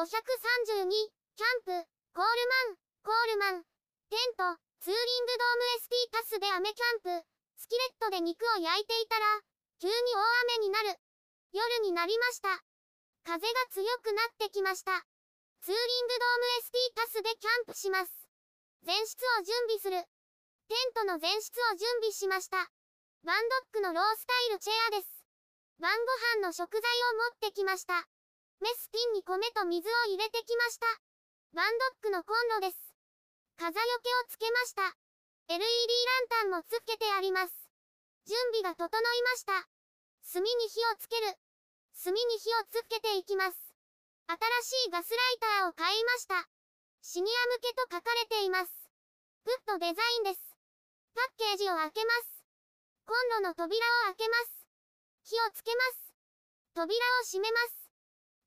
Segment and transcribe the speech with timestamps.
[0.00, 2.32] 532、キャンプ、コール
[2.64, 3.64] マン、コールマン、
[4.08, 7.28] テント、ツーリングドーム ST タスで雨キャンプ、
[7.60, 9.44] スキレットで肉を焼いていたら、
[9.76, 10.24] 急に大
[10.56, 10.96] 雨になる。
[11.52, 12.48] 夜になりました。
[13.28, 15.04] 風が強くなってきました。
[15.60, 18.08] ツーリングドーム ST タスでキャンプします。
[18.86, 20.00] 前室を準備する。
[20.72, 22.56] テントの前室を準備しました。
[22.56, 25.12] ワンドックのロースタイルチェアです。
[25.76, 28.08] 晩ご飯の食材を持ってきました。
[28.60, 30.86] メスティンに米と水を入れてきました。
[31.56, 32.76] ワンドックのコンロです。
[33.56, 34.96] 風よけをつけました。
[35.48, 37.52] LED ランタンもつけてあります。
[38.28, 39.66] 準備が整いました。
[40.32, 41.34] 炭に火をつける。
[42.04, 43.56] 炭に火をつけていきます。
[44.28, 46.46] 新しいガスライターを買いました。
[47.02, 48.72] シニア向けと書かれています。
[49.44, 50.40] グッドデザインです。
[51.14, 52.44] パッケージを開けます。
[53.06, 53.74] コンロの扉
[54.04, 54.68] を開けます。
[55.24, 56.12] 火をつけます。
[56.74, 57.79] 扉を閉めます。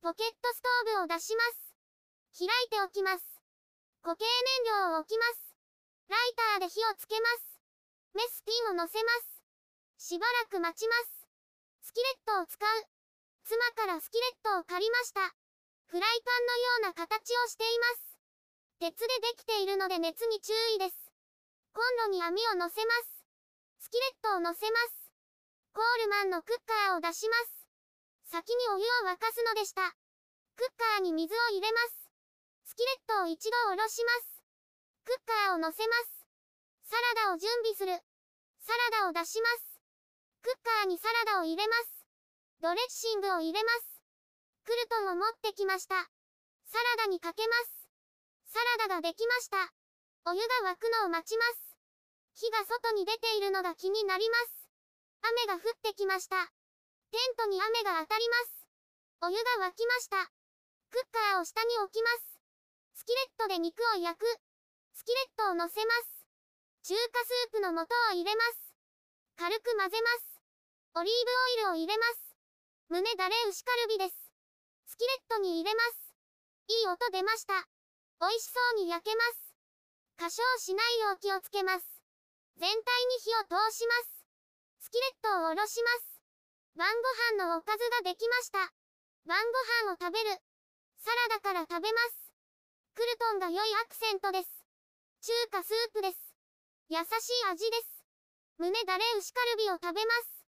[0.03, 1.71] ポケットストーブを出します。
[2.35, 3.23] 開いておきます。
[4.03, 5.55] 固形燃料を置きます。
[6.11, 7.55] ライターで火をつけます。
[8.11, 9.08] メスティンを乗せま
[9.95, 10.11] す。
[10.11, 11.88] しばらく待ちます。
[11.88, 12.67] スキレットを使う。
[13.47, 15.23] 妻からスキレットを借りました。
[15.88, 18.20] フライパンのような形をしています。
[18.83, 20.99] 鉄でできているので熱に注意です。
[21.72, 23.23] コンロに網を乗せます。
[23.80, 24.99] スキレットを乗せます。
[25.72, 27.64] コールマンのクッカーを出します。
[28.33, 29.95] 先にお湯を沸かすのでした。
[30.55, 32.09] クッカーに水を入れます。
[32.65, 34.43] スキレットを一度下ろします。
[35.05, 36.25] クッカーを乗せます。
[36.85, 37.93] サラダを準備する。
[38.61, 39.79] サラダを出します。
[40.41, 42.05] クッカーにサラダを入れます。
[42.61, 44.01] ドレッシングを入れます。
[44.65, 45.95] クルトンを持ってきました。
[46.65, 47.87] サラダにかけます。
[48.47, 49.73] サラダができました。
[50.25, 51.75] お湯が沸くのを待ちます。
[52.33, 54.69] 火が外に出ているのが気になります。
[55.21, 56.51] 雨が降ってきました。
[57.11, 58.67] テントに雨が当たります。
[59.21, 60.33] お湯が沸きました。
[60.94, 62.38] クッカーを下に置きます。
[62.94, 64.30] スキレットで肉を焼く。
[64.94, 66.22] スキレットを乗せます。
[66.86, 68.77] 中華スープの素を入れます。
[69.33, 70.37] 軽く混ぜます。
[70.93, 72.37] オリーブオイルを入れます。
[72.93, 74.14] 胸だれ牛カルビです。
[74.86, 76.14] スキレットに入れます。
[76.70, 77.65] いい音出ました。
[78.21, 79.49] 美味しそうに焼けます。
[80.21, 81.89] 過小しないよう気をつけます。
[82.61, 84.21] 全体に火を通します。
[84.86, 86.21] スキレットをおろします。
[86.77, 88.70] 晩ご飯のおかずができました。
[89.25, 90.37] 晩ご飯を食べる。
[91.03, 92.31] サラダから食べます。
[92.95, 94.47] クルトンが良いアクセントです。
[95.19, 96.31] 中華スープです。
[96.87, 98.08] 優しい味です。
[98.55, 100.47] 胸だれ牛カルビを食べます。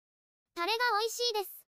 [0.52, 1.64] タレが美味しいです。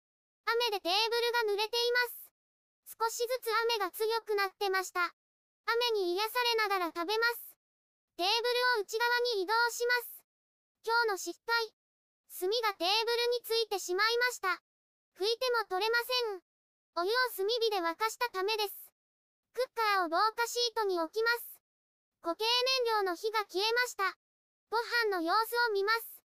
[0.48, 2.96] 雨でテーブルが濡れています。
[2.96, 5.12] 少しずつ雨が強くなってました。
[5.68, 7.52] 雨に癒されながら食べます。
[8.16, 10.24] テーブルを内側に移動します。
[10.88, 11.52] 今日の失敗。
[12.32, 14.56] 炭がテーブルについてしまいました。
[15.20, 16.00] 拭いても取れま
[16.32, 16.49] せん。
[17.00, 18.76] お湯を炭火で沸かしたためです。
[19.56, 21.56] クッカーを防火シートに置きます。
[22.20, 24.04] 固形燃料の火が消えました。
[24.68, 24.76] ご
[25.08, 26.20] 飯の様子を見ます。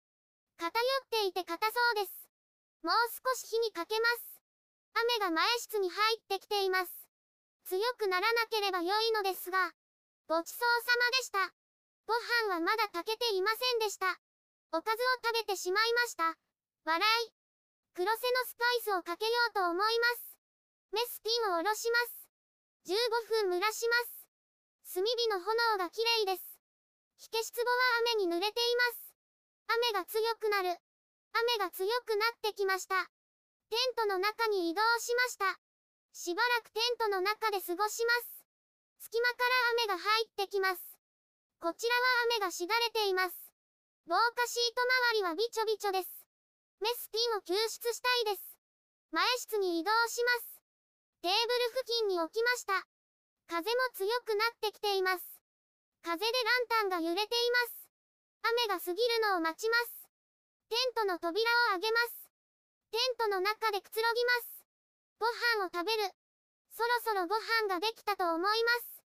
[0.56, 0.72] 偏っ
[1.12, 2.25] ていて硬そうです。
[2.81, 4.41] もう少し火にかけます。
[4.97, 7.04] 雨が前室に入ってきています。
[7.69, 9.77] 強くならなければ良いのですが、
[10.25, 11.53] ごちそうさまでした。
[12.09, 12.16] ご
[12.49, 14.09] 飯はまだ炊けていませんでした。
[14.72, 16.33] おかずを食べてしまいました。
[16.89, 16.97] 笑
[17.28, 17.33] い。
[17.93, 20.31] 黒瀬のスパイスをかけようと思います。
[20.92, 22.28] メスティンをおろします。
[22.84, 24.28] 15分蒸らします。
[24.92, 26.44] 炭火の炎が綺麗です。
[27.16, 27.72] 火消し壺は
[28.12, 29.14] 雨に濡れています。
[29.72, 30.76] 雨が強くなる。
[31.32, 33.08] 雨が強くなってきました。
[33.72, 35.56] テントの中に移動しました。
[36.12, 38.44] しばらくテントの中で過ごします。
[39.00, 39.48] 隙間か
[39.88, 40.82] ら雨が入ってきます。
[41.59, 42.03] こちらは
[42.36, 43.32] 雨がしだれています。
[44.04, 44.82] 防火シート
[45.16, 46.26] 周りはびちょびちょです。
[46.80, 48.59] メスティンを救出したいです。
[49.10, 50.51] 前室に移動します。
[51.22, 52.83] テーブル付近に置きました。
[53.47, 55.22] 風も強くなってきています。
[56.03, 57.87] 風でランタンが揺れています。
[58.43, 60.10] 雨が過ぎるのを待ちます。
[60.66, 62.27] テントの扉を開げます。
[62.91, 64.66] テントの中でくつろぎます。
[65.22, 65.31] ご
[65.62, 66.10] 飯を食べる。
[66.75, 69.07] そろそろご飯ができたと思います。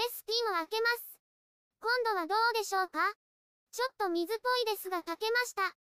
[0.00, 1.20] メスティンを開けます。
[1.84, 3.04] 今度はどうでしょうか？
[3.68, 5.76] ちょっと水っぽいですが炊けました。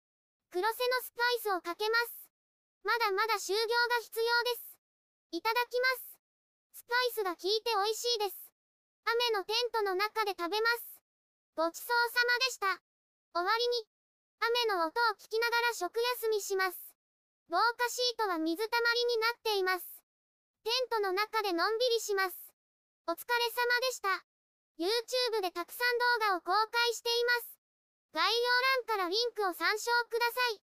[0.54, 2.30] 黒瀬のスパイスをかけます。
[2.86, 3.66] まだまだ修行が
[4.06, 4.73] 必要です。
[5.34, 6.78] いただきます。
[6.78, 8.38] スパイスが効いて美味しいです。
[9.02, 11.02] 雨のテントの中で食べます。
[11.58, 12.78] ごちそうさまでした。
[13.34, 13.82] 終わりに、
[14.38, 16.78] 雨の音を聞きながら食休みします。
[17.50, 19.82] 防火シートは水たまりになっています。
[20.62, 22.54] テントの中でのんびりします。
[23.10, 24.22] お疲れ様でした。
[24.78, 25.98] YouTube でたくさん
[26.30, 27.58] 動画を公開しています。
[28.14, 28.38] 概要
[28.86, 30.63] 欄からリンクを参照ください。